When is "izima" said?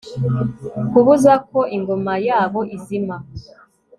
2.77-3.15